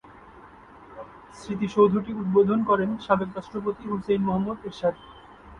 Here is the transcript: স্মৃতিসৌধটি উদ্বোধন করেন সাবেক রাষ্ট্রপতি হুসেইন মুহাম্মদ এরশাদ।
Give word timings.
স্মৃতিসৌধটি 1.35 2.11
উদ্বোধন 2.21 2.59
করেন 2.69 2.89
সাবেক 3.05 3.29
রাষ্ট্রপতি 3.33 3.83
হুসেইন 3.91 4.21
মুহাম্মদ 4.25 4.57
এরশাদ। 4.67 4.95